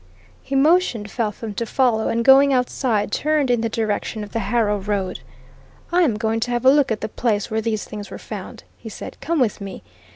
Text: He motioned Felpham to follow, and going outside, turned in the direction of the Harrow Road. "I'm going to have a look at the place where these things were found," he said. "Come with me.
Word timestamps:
He 0.41 0.55
motioned 0.55 1.11
Felpham 1.11 1.53
to 1.57 1.65
follow, 1.67 2.07
and 2.07 2.25
going 2.25 2.51
outside, 2.51 3.11
turned 3.11 3.51
in 3.51 3.61
the 3.61 3.69
direction 3.69 4.23
of 4.23 4.31
the 4.31 4.39
Harrow 4.39 4.79
Road. 4.79 5.19
"I'm 5.91 6.17
going 6.17 6.39
to 6.39 6.49
have 6.49 6.65
a 6.65 6.71
look 6.71 6.91
at 6.91 7.01
the 7.01 7.07
place 7.07 7.51
where 7.51 7.61
these 7.61 7.85
things 7.85 8.09
were 8.09 8.17
found," 8.17 8.63
he 8.77 8.89
said. 8.89 9.15
"Come 9.21 9.39
with 9.39 9.61
me. 9.61 9.83